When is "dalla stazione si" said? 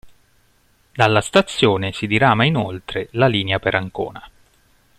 0.93-2.07